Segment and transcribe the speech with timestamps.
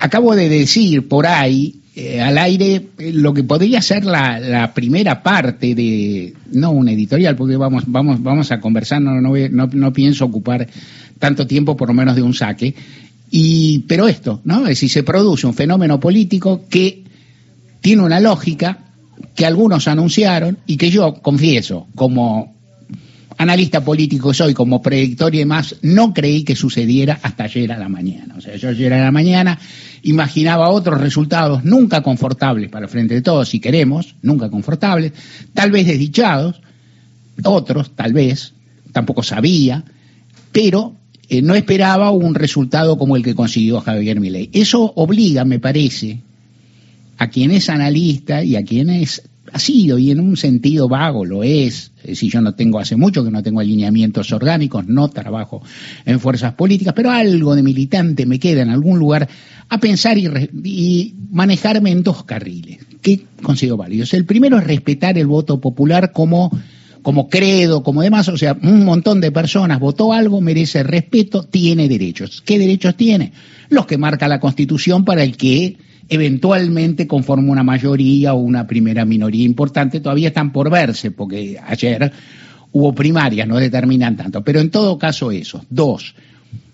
[0.00, 5.22] acabo de decir por ahí, eh, al aire, eh, lo que podría ser la, primera
[5.22, 10.24] parte de, no un editorial, porque vamos, vamos, vamos a conversar, no, no, no, pienso
[10.24, 10.66] ocupar
[11.18, 12.74] tanto tiempo por lo menos de un saque.
[13.30, 14.62] Y, pero esto, ¿no?
[14.62, 17.04] Es decir, se produce un fenómeno político que
[17.80, 18.78] tiene una lógica
[19.34, 22.54] que algunos anunciaron y que yo confieso, como
[23.40, 27.88] analista político soy, como predictor y demás, no creí que sucediera hasta ayer a la
[27.88, 28.34] mañana.
[28.36, 29.58] O sea, yo ayer a la mañana
[30.02, 35.12] imaginaba otros resultados nunca confortables para el frente de todos, si queremos, nunca confortables,
[35.54, 36.60] tal vez desdichados,
[37.44, 38.54] otros, tal vez,
[38.92, 39.84] tampoco sabía,
[40.52, 40.96] pero
[41.28, 44.50] eh, no esperaba un resultado como el que consiguió Javier Milei.
[44.52, 46.20] Eso obliga, me parece,
[47.18, 51.24] a quien es analista y a quien es ha sido y en un sentido vago
[51.24, 55.62] lo es, si yo no tengo hace mucho que no tengo alineamientos orgánicos, no trabajo
[56.04, 59.28] en fuerzas políticas, pero algo de militante me queda en algún lugar
[59.68, 64.12] a pensar y, manejarme en dos carriles, que considero válidos.
[64.14, 66.50] El primero es respetar el voto popular como
[67.02, 71.88] como credo, como demás, o sea, un montón de personas votó algo, merece respeto, tiene
[71.88, 72.42] derechos.
[72.44, 73.32] ¿Qué derechos tiene?
[73.70, 75.78] Los que marca la Constitución para el que
[76.10, 82.12] eventualmente conforma una mayoría o una primera minoría importante, todavía están por verse, porque ayer
[82.72, 85.64] hubo primarias, no determinan tanto, pero en todo caso eso.
[85.70, 86.14] Dos,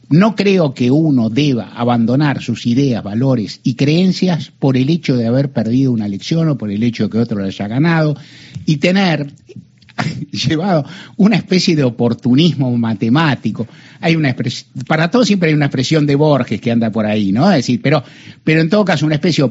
[0.09, 5.27] no creo que uno deba abandonar sus ideas, valores y creencias por el hecho de
[5.27, 8.17] haber perdido una elección o por el hecho de que otro lo haya ganado
[8.65, 9.33] y tener
[10.33, 10.85] llevado
[11.17, 13.67] una especie de oportunismo matemático.
[14.01, 14.35] Hay una
[14.87, 17.49] para todo siempre hay una expresión de Borges que anda por ahí, ¿no?
[17.49, 18.03] Decir, pero,
[18.45, 19.45] pero en todo caso una especie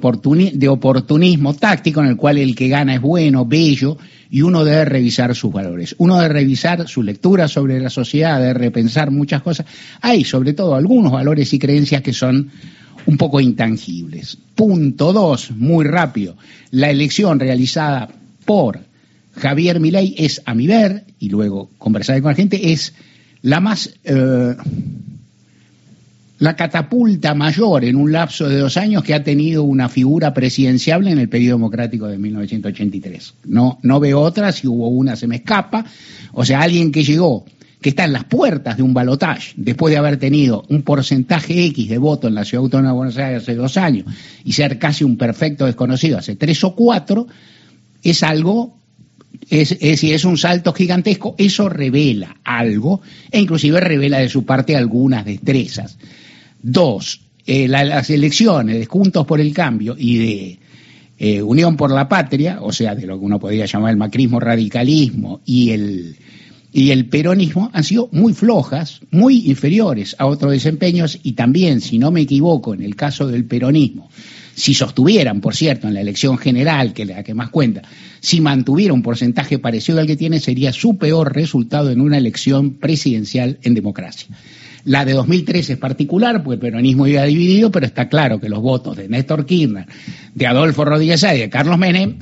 [0.53, 3.97] de oportunismo táctico en el cual el que gana es bueno, bello,
[4.29, 5.95] y uno debe revisar sus valores.
[5.97, 9.65] Uno debe revisar su lectura sobre la sociedad, debe repensar muchas cosas.
[10.01, 12.49] Hay sobre todo algunos valores y creencias que son
[13.05, 14.37] un poco intangibles.
[14.55, 16.37] Punto dos, muy rápido.
[16.71, 18.09] La elección realizada
[18.45, 18.79] por
[19.37, 22.93] Javier Milei es, a mi ver, y luego conversar con la gente, es
[23.41, 23.93] la más...
[24.03, 24.55] Eh,
[26.39, 31.11] la catapulta mayor en un lapso de dos años que ha tenido una figura presidenciable
[31.11, 33.35] en el periodo democrático de 1983.
[33.45, 35.85] No, no veo otra, si hubo una se me escapa.
[36.33, 37.45] O sea, alguien que llegó,
[37.79, 41.87] que está en las puertas de un balotaje, después de haber tenido un porcentaje X
[41.87, 44.05] de voto en la Ciudad Autónoma de Buenos Aires hace dos años
[44.43, 47.27] y ser casi un perfecto desconocido hace tres o cuatro,
[48.03, 48.75] es algo
[49.49, 53.01] es, es, es un salto gigantesco, eso revela algo
[53.31, 55.97] e inclusive revela de su parte algunas destrezas.
[56.61, 60.59] Dos, eh, las elecciones de Juntos por el Cambio y de
[61.17, 64.39] eh, Unión por la Patria, o sea, de lo que uno podría llamar el macrismo
[64.39, 66.17] radicalismo y el,
[66.73, 71.99] y el peronismo, han sido muy flojas, muy inferiores a otros desempeños y también, si
[71.99, 74.09] no me equivoco, en el caso del peronismo,
[74.55, 77.81] si sostuvieran, por cierto, en la elección general, que es la que más cuenta,
[78.21, 82.75] si mantuviera un porcentaje parecido al que tiene, sería su peor resultado en una elección
[82.75, 84.29] presidencial en democracia.
[84.85, 88.61] La de 2013 es particular, porque el peronismo iba dividido, pero está claro que los
[88.61, 89.87] votos de Néstor Kirchner,
[90.33, 92.17] de Adolfo Rodríguez y de Carlos Menem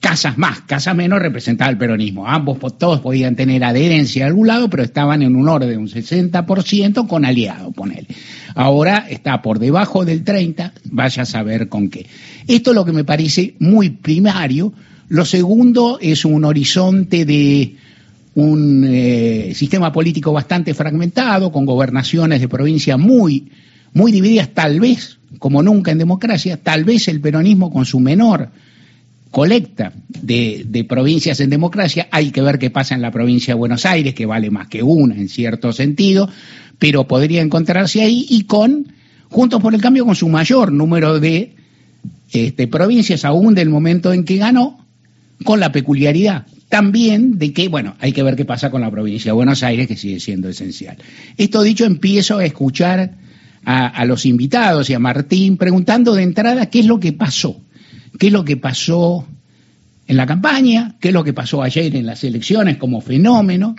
[0.00, 2.26] casas más, casas menos representaba el peronismo.
[2.26, 5.88] Ambos, todos podían tener adherencia a algún lado, pero estaban en un orden de un
[5.88, 8.06] 60% con aliado, ponele.
[8.54, 12.06] Ahora está por debajo del 30, vaya a saber con qué.
[12.46, 14.72] Esto es lo que me parece muy primario.
[15.08, 17.76] Lo segundo es un horizonte de
[18.34, 23.48] un eh, sistema político bastante fragmentado, con gobernaciones de provincias muy,
[23.92, 28.50] muy divididas, tal vez, como nunca en democracia, tal vez el peronismo con su menor
[29.36, 29.92] colecta
[30.22, 32.08] de, provincias en democracia.
[32.10, 34.82] Hay que ver qué pasa en la provincia de Buenos Aires, que vale más que
[34.82, 36.26] una en cierto sentido,
[36.78, 38.94] pero podría encontrarse ahí y con,
[39.28, 41.54] Juntos por el Cambio, con su mayor número de
[42.32, 44.86] este, provincias aún del momento en que ganó,
[45.44, 49.32] con la peculiaridad también de que, bueno, hay que ver qué pasa con la provincia
[49.32, 50.96] de Buenos Aires, que sigue siendo esencial.
[51.36, 53.12] Esto dicho, empiezo a escuchar
[53.66, 57.60] a, a los invitados y a Martín preguntando de entrada qué es lo que pasó
[58.18, 59.26] qué es lo que pasó
[60.08, 63.76] en la campaña, qué es lo que pasó ayer en las elecciones como fenómeno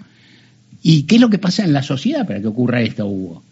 [0.83, 3.43] y qué es lo que pasa en la sociedad para que ocurra esto, Hugo.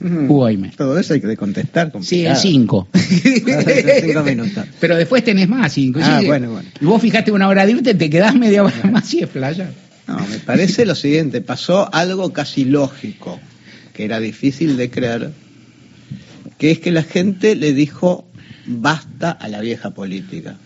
[0.00, 1.92] Hugo Todo eso hay que contestar.
[2.02, 2.88] Sí, en cinco.
[2.94, 4.64] cinco minutos.
[4.78, 5.72] Pero después tenés más.
[5.72, 5.98] Cinco.
[6.02, 6.68] Ah, bueno, bueno.
[6.80, 9.72] Y vos fijaste una hora de irte, te quedás media hora más y es playa.
[10.06, 11.40] No, me parece lo siguiente.
[11.40, 13.40] Pasó algo casi lógico,
[13.92, 15.32] que era difícil de creer,
[16.58, 18.27] que es que la gente le dijo
[18.68, 20.56] basta a la vieja política.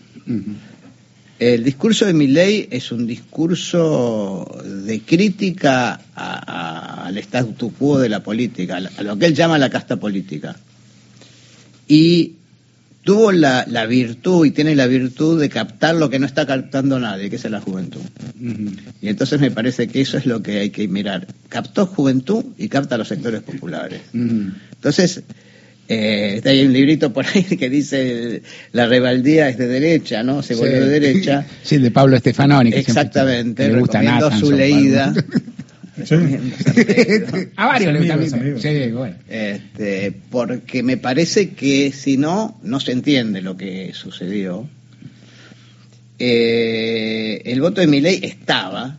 [1.39, 8.77] El discurso de Milley es un discurso de crítica al statu quo de la política,
[8.77, 10.57] a lo que él llama la casta política.
[11.89, 12.35] Y
[13.03, 17.01] tuvo la, la, virtud y tiene la virtud de captar lo que no está captando
[17.01, 18.03] nadie, que es la juventud.
[19.01, 21.27] Y entonces me parece que eso es lo que hay que mirar.
[21.49, 24.01] Captó juventud y capta los sectores populares.
[24.13, 25.25] Entonces,
[25.89, 28.43] eh, hay un librito por ahí que dice
[28.73, 30.43] la rebeldía es de derecha, ¿no?
[30.43, 31.47] Se volvió de derecha.
[31.63, 32.71] Sí, de Pablo Stefanoni.
[32.71, 35.13] Exactamente, le gusta recomiendo su leída.
[37.57, 39.17] a varios le bueno.
[39.29, 44.69] este, porque me parece que si no, no se entiende lo que sucedió.
[46.19, 48.99] Eh, el voto de mi ley estaba,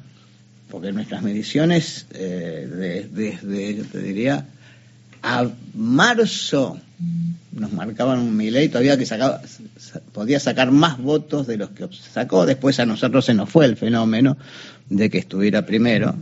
[0.69, 2.67] porque nuestras mediciones eh,
[3.11, 4.45] desde, yo te diría,
[5.23, 6.77] a marzo
[7.53, 9.41] nos marcaban un ley todavía que sacaba,
[10.11, 12.45] podía sacar más votos de los que sacó.
[12.45, 14.37] Después a nosotros se nos fue el fenómeno
[14.89, 16.15] de que estuviera primero.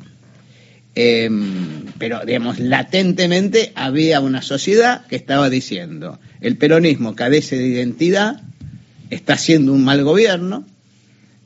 [0.94, 8.42] Em, pero, digamos, latentemente había una sociedad que estaba diciendo, el peronismo carece de identidad,
[9.10, 10.66] está haciendo un mal gobierno,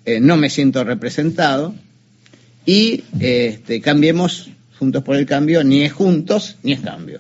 [0.06, 1.75] eh, no me siento representado,
[2.66, 4.50] y este, cambiemos
[4.80, 7.19] juntos por el cambio, ni es juntos, ni es cambio.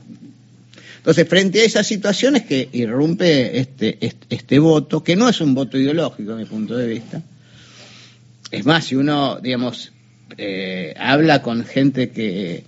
[1.05, 5.53] Entonces, frente a esas situaciones que irrumpe este, este, este voto, que no es un
[5.53, 7.21] voto ideológico, a mi punto de vista,
[8.49, 9.91] es más, si uno, digamos,
[10.35, 12.63] eh, habla con gente que,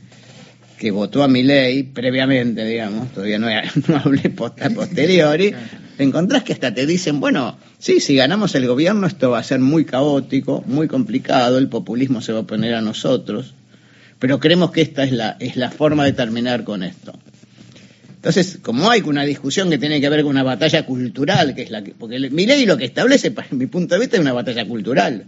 [0.77, 3.47] que votó a mi ley previamente, digamos, todavía no,
[3.87, 4.31] no hablé
[4.61, 5.55] a posteriori,
[5.97, 9.43] te encontrás que hasta te dicen, bueno, sí, si ganamos el gobierno esto va a
[9.43, 13.55] ser muy caótico, muy complicado, el populismo se va a oponer a nosotros,
[14.19, 17.17] pero creemos que esta es la, es la forma de terminar con esto.
[18.17, 21.71] Entonces, como hay una discusión que tiene que ver con una batalla cultural, que es
[21.71, 24.33] la que, porque mi ley lo que establece, para mi punto de vista, es una
[24.33, 25.23] batalla cultural.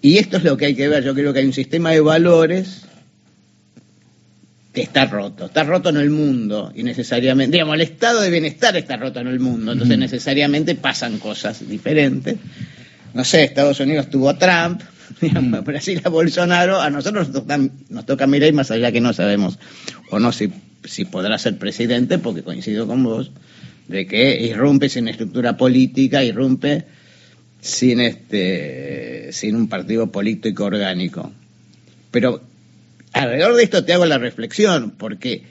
[0.00, 1.04] Y esto es lo que hay que ver.
[1.04, 2.82] Yo creo que hay un sistema de valores
[4.72, 5.46] que está roto.
[5.46, 9.26] Está roto en el mundo y necesariamente, digamos, el estado de bienestar está roto en
[9.26, 9.72] el mundo.
[9.72, 12.36] Entonces necesariamente pasan cosas diferentes.
[13.12, 14.80] No sé, Estados Unidos tuvo a Trump,
[15.20, 16.80] digamos, Brasil a Bolsonaro.
[16.80, 17.58] A nosotros nos toca,
[17.88, 19.58] nos toca mirar más allá que no sabemos
[20.10, 20.52] o no si,
[20.84, 23.30] si podrá ser presidente, porque coincido con vos,
[23.88, 26.84] de que irrumpe sin estructura política, irrumpe
[27.60, 31.32] sin este sin un partido político orgánico.
[32.10, 32.42] Pero
[33.12, 35.42] alrededor de esto te hago la reflexión, porque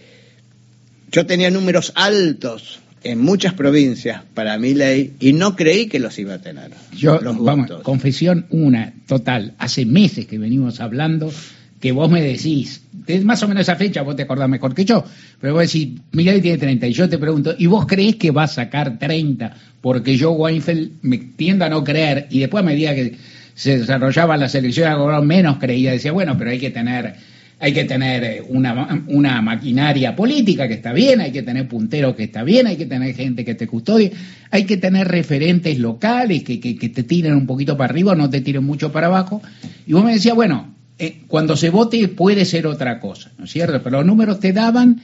[1.11, 6.17] yo tenía números altos en muchas provincias para mi ley y no creí que los
[6.19, 6.71] iba a tener.
[6.95, 11.31] Yo, vamos, confesión una, total, hace meses que venimos hablando
[11.79, 14.83] que vos me decís, es más o menos esa fecha, vos te acordás mejor que
[14.83, 15.03] yo,
[15.39, 18.43] pero vos decís, Miguel tiene 30, y yo te pregunto, ¿y vos creés que va
[18.43, 19.55] a sacar 30?
[19.81, 23.15] Porque yo, Weinfeld, me tiendo a no creer, y después a medida que
[23.53, 27.15] se desarrollaba la selección menos creía, decía, bueno, pero hay que tener,
[27.59, 32.23] hay que tener una, una maquinaria política que está bien, hay que tener punteros que
[32.23, 34.11] está bien, hay que tener gente que te custodie,
[34.51, 38.29] hay que tener referentes locales que, que, que te tiren un poquito para arriba, no
[38.29, 39.41] te tiren mucho para abajo,
[39.87, 43.51] y vos me decías, bueno, eh, cuando se vote puede ser otra cosa, ¿no es
[43.51, 43.81] cierto?
[43.83, 45.01] Pero los números te daban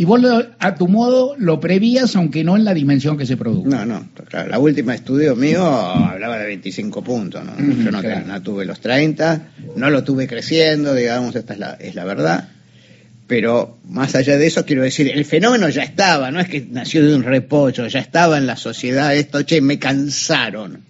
[0.00, 0.22] y vos
[0.58, 3.68] a tu modo lo prevías, aunque no en la dimensión que se produjo.
[3.68, 7.52] No, no, claro, la última estudio mío hablaba de 25 puntos, ¿no?
[7.58, 12.04] Yo no, tuve los 30, no lo tuve creciendo, digamos, esta es la, es la
[12.04, 12.48] verdad.
[13.26, 17.06] Pero más allá de eso, quiero decir, el fenómeno ya estaba, no es que nació
[17.06, 20.80] de un repocho, ya estaba en la sociedad esto, che, me cansaron.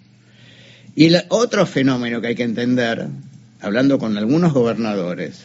[0.95, 3.07] Y el otro fenómeno que hay que entender
[3.59, 5.41] hablando con algunos gobernadores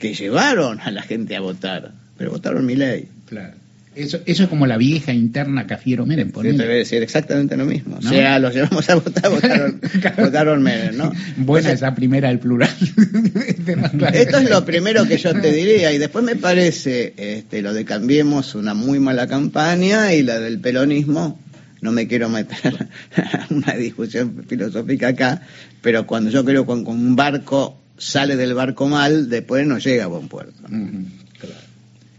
[0.00, 3.08] que llevaron a la gente a votar, pero votaron mi ley.
[3.26, 3.54] Claro.
[3.94, 7.00] Eso, eso es como la vieja interna Cafiero Menem, por Yo te voy a decir
[7.00, 7.96] exactamente lo mismo.
[7.98, 9.80] O sea, los llevamos a votar, votaron,
[10.18, 11.12] votaron Menem, ¿no?
[11.36, 12.70] Buena esa primera del plural.
[14.12, 15.92] Esto es lo primero que yo te diría.
[15.92, 20.58] Y después me parece este, lo de Cambiemos una muy mala campaña y la del
[20.58, 21.38] peronismo
[21.84, 25.42] no me quiero meter a una discusión filosófica acá,
[25.82, 30.06] pero cuando yo creo que un barco sale del barco mal, después no llega a
[30.08, 30.62] buen puerto.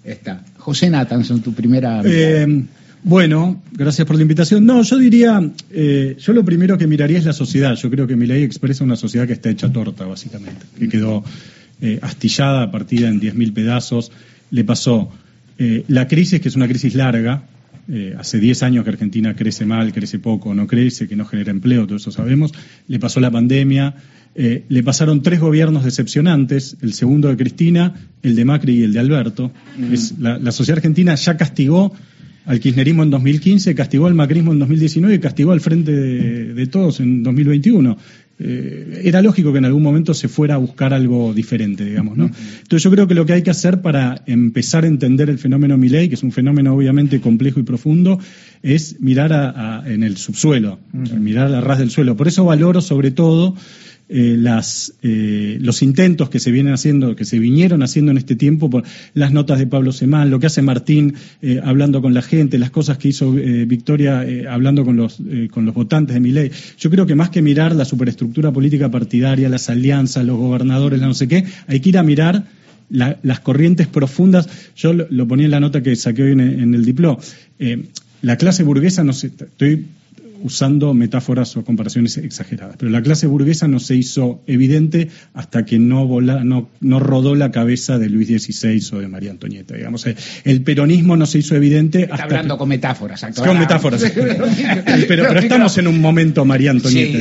[0.06, 0.46] Está.
[0.58, 2.02] José Natanson, tu primera...
[2.06, 2.64] Eh,
[3.04, 4.66] bueno, gracias por la invitación.
[4.66, 7.76] No, yo diría, eh, yo lo primero que miraría es la sociedad.
[7.76, 11.24] Yo creo que mi ley expresa una sociedad que está hecha torta, básicamente, que quedó
[11.82, 14.12] eh, astillada, partida en 10.000 pedazos.
[14.52, 15.12] Le pasó
[15.58, 17.44] la crisis, que es una crisis larga,
[17.88, 21.52] eh, hace 10 años que Argentina crece mal, crece poco, no crece, que no genera
[21.52, 22.52] empleo, todo eso sabemos.
[22.88, 23.96] Le pasó la pandemia,
[24.34, 28.94] eh, le pasaron tres gobiernos decepcionantes, el segundo de Cristina, el de Macri y el
[28.94, 29.52] de Alberto.
[29.78, 29.94] Mm.
[30.20, 31.94] la, sociedad argentina ya castigó
[32.46, 37.00] al kirchnerismo en 2015, castigó al macrismo en 2019 y castigó al frente de, todos
[37.00, 37.98] en 2021.
[38.38, 42.26] Eh, era lógico que en algún momento se fuera a buscar algo diferente, digamos, ¿no?
[42.26, 45.78] Entonces yo creo que lo que hay que hacer para empezar a entender el fenómeno
[45.78, 48.20] Milley, que es un fenómeno obviamente complejo y profundo,
[48.62, 52.18] es mirar en el subsuelo, mirar a la ras del suelo.
[52.18, 53.56] Por eso valoro sobre todo
[54.08, 58.36] eh, las, eh, los intentos que se vienen haciendo, que se vinieron haciendo en este
[58.36, 58.84] tiempo, por
[59.16, 62.70] las notas de Pablo Semán, lo que hace Martín eh, hablando con la gente, las
[62.70, 65.20] cosas que hizo Victoria hablando con los,
[65.50, 66.52] con los votantes de mi ley.
[66.78, 71.08] Yo creo que más que mirar la superestructura política partidaria, las alianzas, los gobernadores, la
[71.08, 72.46] no sé qué, hay que ir a mirar
[72.90, 74.48] las corrientes profundas.
[74.76, 77.18] Yo lo, ponía en la nota que saqué hoy en, en el diploma.
[78.22, 79.86] la clase burguesa, no sé, estoy
[80.46, 82.76] usando metáforas o comparaciones exageradas.
[82.78, 87.98] Pero la clase burguesa no se hizo evidente hasta que no, no, rodó la cabeza
[87.98, 89.76] de Luis XVI o de María Antonieta.
[89.76, 90.06] Digamos.
[90.44, 93.26] El peronismo no se hizo evidente Está hasta hablando con metáforas.
[93.36, 94.04] Con metáforas.
[95.08, 97.18] pero, estamos en un momento María Antonieta.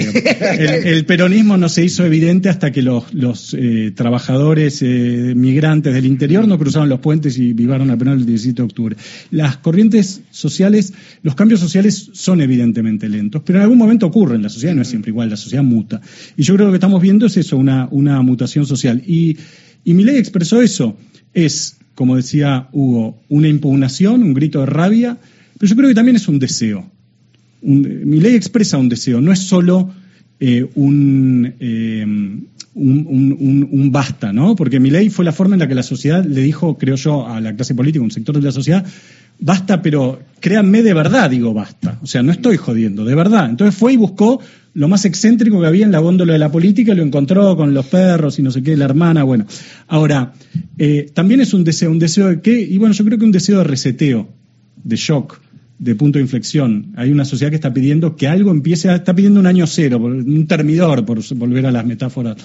[0.53, 6.47] El, peronismo no se hizo evidente hasta que los, eh, trabajadores eh, migrantes del interior
[6.47, 8.97] no cruzaron los puentes y vivaron a Perón el 17 de octubre.
[9.31, 13.09] Las corrientes sociales, los cambios sociales son evidentemente
[13.45, 16.01] pero en algún momento ocurre en la sociedad, no es siempre igual, la sociedad muta.
[16.37, 19.03] Y yo creo que lo que estamos viendo es eso, una, una mutación social.
[19.07, 19.37] Y,
[19.85, 20.97] y mi ley expresó eso,
[21.33, 25.19] es, como decía Hugo, una impugnación, un grito de rabia,
[25.59, 26.91] pero yo creo que también es un deseo.
[27.63, 29.93] mi ley expresa un deseo, no es solo
[30.41, 32.05] eh, un, eh,
[32.75, 34.57] un, un, basta, ¿no?
[34.57, 37.27] Porque mi ley fue la forma en la que la sociedad le dijo, creo yo,
[37.27, 38.85] a la clase política, un sector de la sociedad,
[39.39, 41.99] basta, pero créanme de verdad, digo basta.
[42.03, 43.49] O sea, no estoy jodiendo, de verdad.
[43.49, 44.41] Entonces fue y buscó
[44.75, 47.73] lo más excéntrico que había en la góndola de la política y lo encontró con
[47.73, 49.47] los perros y no sé qué, la hermana, bueno.
[49.87, 50.33] Ahora,
[50.79, 53.33] eh, también es un deseo, un deseo de qué, y bueno, yo creo que un
[53.33, 54.29] deseo de reseteo,
[54.83, 55.41] de shock,
[55.79, 56.93] de punto de inflexión.
[56.97, 59.99] Hay una sociedad que está pidiendo que algo empiece, a, está pidiendo un año cero,
[59.99, 62.37] un termidor, por volver a las metáforas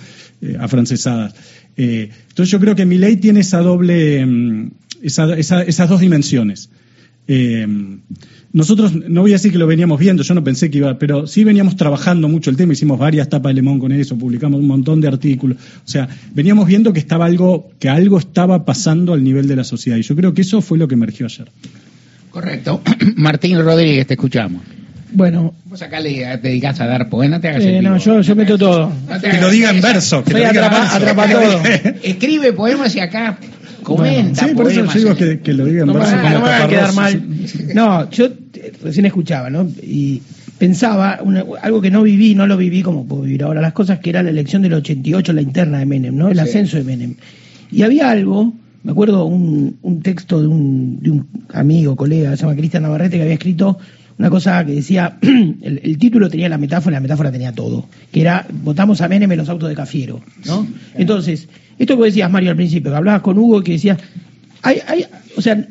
[0.41, 1.34] eh, afrancesadas.
[1.77, 6.69] Eh, entonces yo creo que mi ley tiene esa doble, mm, esas dos dimensiones.
[7.31, 7.67] Eh,
[8.51, 11.27] nosotros, no voy a decir que lo veníamos viendo, yo no pensé que iba, pero
[11.27, 14.67] sí veníamos trabajando mucho el tema, hicimos varias tapas de Lemón con eso, publicamos un
[14.67, 15.57] montón de artículos.
[15.86, 19.63] O sea, veníamos viendo que estaba algo, que algo estaba pasando al nivel de la
[19.63, 19.98] sociedad.
[19.98, 21.48] Y yo creo que eso fue lo que emergió ayer.
[22.31, 22.81] Correcto.
[23.17, 24.63] Martín Rodríguez, te escuchamos.
[25.12, 25.53] Bueno.
[25.65, 28.91] Vos acá le dedicás a dar poemas, te hagas eh, No, yo, yo meto todo.
[29.21, 30.24] que lo diga en verso.
[30.24, 31.62] Que atrapa, todo.
[32.03, 33.38] Escribe poemas y acá
[33.83, 34.48] comenta.
[34.48, 36.15] sí, por eso yo digo que, que, lo diga en no verso.
[36.15, 37.24] no me va a quedar mal.
[37.74, 38.29] No, yo
[38.83, 39.67] recién escuchaba, ¿no?
[39.81, 40.21] Y
[40.57, 41.19] pensaba,
[41.62, 44.21] algo que no viví, no lo viví como puedo vivir ahora las cosas, que era
[44.21, 46.29] la elección del 88, la interna de Menem, ¿no?
[46.29, 47.15] El ascenso de Menem.
[47.71, 52.43] Y había algo, me acuerdo un, un texto de un, de un amigo, colega, se
[52.43, 53.77] llama Cristian Navarrete, que había escrito
[54.19, 58.45] una cosa que decía, el, título tenía la metáfora, la metáfora tenía todo, que era,
[58.51, 60.67] votamos a Menem en los autos de Cafiero, ¿no?
[60.95, 61.47] Entonces,
[61.79, 63.97] esto que decías, Mario, al principio, que hablabas con Hugo, que decías,
[64.61, 65.05] hay, hay,
[65.38, 65.65] o sea,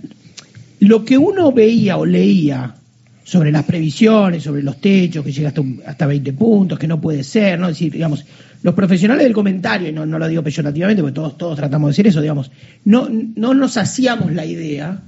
[0.81, 2.75] lo que uno veía o leía
[3.23, 7.25] sobre las previsiones, sobre los techos, que llega hasta, hasta 20 puntos, que no puede
[7.25, 7.69] ser, ¿no?
[7.69, 8.25] Es decir, digamos,
[8.63, 11.91] los profesionales del comentario, y no, no lo digo peyorativamente, porque todos, todos tratamos de
[11.91, 12.51] decir eso, digamos,
[12.87, 15.03] no, no nos hacíamos la idea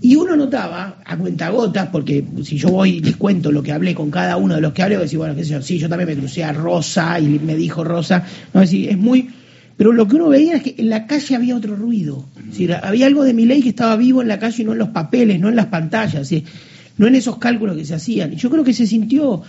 [0.00, 3.94] y uno notaba a cuentagotas, porque si yo voy y les cuento lo que hablé
[3.94, 5.78] con cada uno de los que hablé, voy a decir, bueno, qué sé yo, sí,
[5.78, 8.24] yo también me crucé a Rosa y me dijo Rosa.
[8.54, 9.28] No, es, decir, es muy.
[9.76, 12.24] Pero lo que uno veía es que en la calle había otro ruido.
[12.82, 14.88] había algo de mi ley que estaba vivo en la calle y no en los
[14.88, 16.30] papeles, no en las pantallas,
[16.96, 18.32] no en esos cálculos que se hacían.
[18.32, 19.42] Y yo creo que se sintió.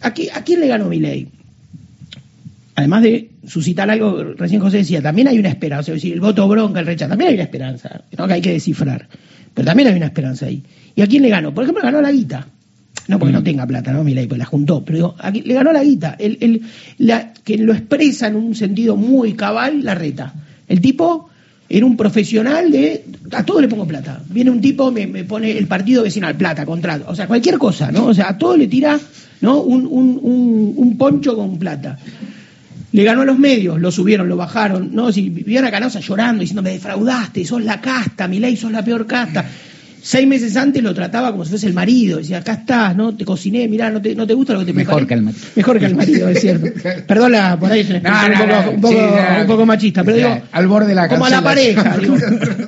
[0.00, 1.28] ¿A, ¿A quién le ganó mi ley?
[2.74, 6.48] Además de suscitar algo, recién José decía, también hay una esperanza, es decir, el voto
[6.48, 9.08] bronca, el rechazo, también hay una esperanza, que hay que descifrar.
[9.54, 10.62] Pero también hay una esperanza ahí.
[10.94, 11.52] ¿Y a quién le ganó?
[11.52, 12.46] Por ejemplo, ganó a la guita.
[13.08, 13.44] No porque no mm.
[13.44, 14.04] tenga plata, ¿no?
[14.04, 14.84] Milei, pues la juntó.
[14.84, 16.16] Pero digo, aquí, le ganó a la guita.
[16.18, 16.62] El, el,
[16.98, 20.32] la, que lo expresa en un sentido muy cabal, la reta.
[20.68, 21.28] El tipo
[21.68, 23.04] era un profesional de.
[23.32, 24.22] A todo le pongo plata.
[24.28, 27.06] Viene un tipo, me, me pone el partido vecinal, plata, contrato.
[27.08, 28.06] O sea, cualquier cosa, ¿no?
[28.06, 28.98] O sea, a todo le tira,
[29.40, 29.60] ¿no?
[29.62, 31.98] Un, un, un, un poncho con plata.
[32.92, 35.10] Le ganó a los medios, lo subieron, lo bajaron, ¿no?
[35.12, 38.84] Si vivían a Canosa llorando, diciendo, me defraudaste, sos la casta, mi ley, sos la
[38.84, 39.44] peor casta.
[40.04, 43.14] Seis meses antes lo trataba como si fuese el marido, decía, acá estás, ¿no?
[43.16, 45.42] Te cociné, mirá, ¿no te, no te gusta lo que te Mejor que el marido.
[45.54, 46.66] Mejor que el marido, es cierto.
[47.06, 48.96] Perdona, por ahí es un, poco,
[49.40, 52.16] un, poco, machista, pero digo, al borde de la como a la pareja, digo.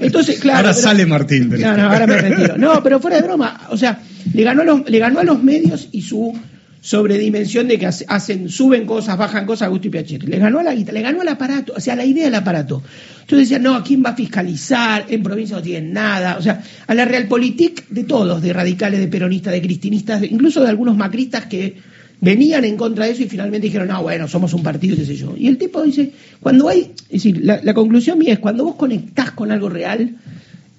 [0.00, 0.59] Entonces, claro.
[0.59, 1.50] Ahora sale Martín.
[1.50, 2.57] No, no, ahora me retiro.
[2.57, 3.99] No, pero fuera de broma, o sea,
[4.33, 6.33] le ganó a los, le ganó a los medios y su
[6.85, 10.26] sobredimensión de que hacen, suben cosas, bajan cosas a gusto y piacere.
[10.26, 12.83] Le ganó a la guita, le ganó al aparato, o sea, la idea del aparato.
[13.23, 15.07] Entonces decían, no, ¿quién va a fiscalizar?
[15.09, 16.37] En provincia no tienen nada.
[16.37, 20.69] O sea, a la realpolitik de todos, de radicales, de peronistas, de cristinistas, incluso de
[20.69, 21.75] algunos macristas que
[22.21, 25.17] venían en contra de eso y finalmente dijeron, no, bueno, somos un partido, qué sé
[25.17, 25.35] yo.
[25.38, 28.75] Y el tipo dice, cuando hay, es decir, la, la conclusión mía es, cuando vos
[28.75, 30.17] conectás con algo real,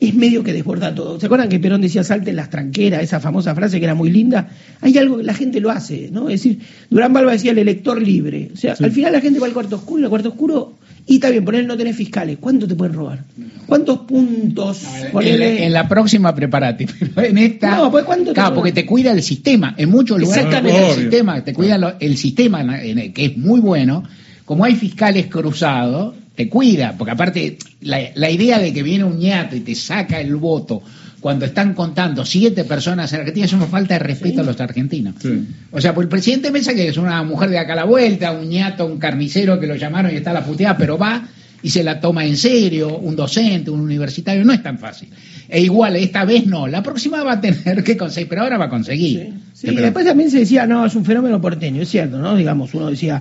[0.10, 1.20] es medio que desborda todo.
[1.20, 4.50] ¿Se acuerdan que Perón decía salten las tranqueras, esa famosa frase que era muy linda?
[4.82, 6.30] Hay algo que la gente lo hace, ¿no?
[6.30, 6.60] Es decir,
[6.90, 8.50] Durán Balba decía el elector libre.
[8.54, 10.74] O sea, al final la gente va al cuarto oscuro y el cuarto oscuro,
[11.08, 12.38] y está bien, poner no tenés fiscales.
[12.40, 13.20] ¿Cuánto te pueden robar?
[13.68, 14.84] ¿Cuántos puntos?
[15.04, 17.78] En, Ponele- la- en la próxima prepárate, pero en esta.
[17.78, 19.76] No, pues, ¿cuánto te claro, porque te cuida el sistema.
[19.78, 20.78] En muchos lugares te Exactamente.
[20.80, 21.02] cuida el Obvio.
[21.10, 24.04] sistema, te cuida lo- el sistema en el- que es muy bueno.
[24.46, 29.18] Como hay fiscales cruzados, te cuida, porque aparte la, la idea de que viene un
[29.18, 30.84] ñato y te saca el voto
[31.26, 35.16] cuando están contando siete personas en Argentina es una falta de respeto a los argentinos.
[35.20, 35.44] Sí.
[35.72, 38.32] O sea, pues el presidente Mesa, que es una mujer de acá a la vuelta,
[38.32, 41.28] un ñato, un carnicero que lo llamaron y está a la puteada, pero va
[41.64, 45.10] y se la toma en serio, un docente, un universitario, no es tan fácil.
[45.50, 48.66] E igual, esta vez no, la próxima va a tener que conseguir, pero ahora va
[48.66, 49.34] a conseguir.
[49.54, 52.36] Sí, y después también se decía, no, es un fenómeno porteño, es cierto, ¿no?
[52.36, 53.20] Digamos, uno decía,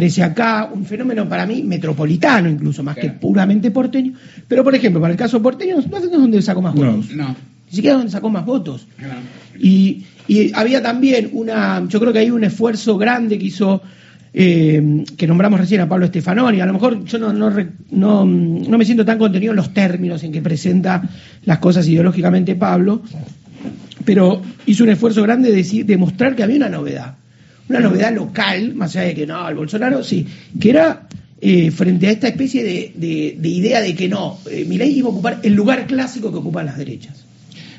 [0.00, 3.08] crece acá, un fenómeno para mí metropolitano incluso, más Claro.
[3.14, 4.12] que puramente porteño.
[4.46, 7.10] Pero, por ejemplo, para el caso porteño, no sé dónde sacó más votos.
[7.14, 7.28] No.
[7.70, 8.86] Ni siquiera dónde sacó más votos.
[9.58, 13.80] Y, y había también una, yo creo que hay un esfuerzo grande que hizo,
[14.34, 18.24] eh, que nombramos recién a Pablo Estefanoni, a lo mejor yo no, no, re- no,
[18.26, 21.02] no me siento tan contenido en los términos en que presenta
[21.44, 23.02] las cosas ideológicamente Pablo,
[24.04, 27.14] pero hizo un esfuerzo grande de, decir, de mostrar que había una novedad,
[27.68, 30.26] una novedad local, más allá de que no, el Bolsonaro sí,
[30.60, 31.08] que era
[31.40, 35.08] eh, frente a esta especie de, de- de idea de que no, eh, Milei iba
[35.08, 37.25] a ocupar el lugar clásico que ocupan las derechas.